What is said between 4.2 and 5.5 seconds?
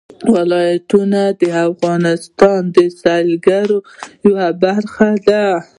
یوه برخه ده.